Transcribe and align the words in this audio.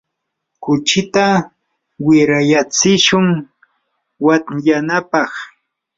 kuchita 0.63 1.25
wirayatsishun 2.05 3.27
watyanapaq. 4.25 5.29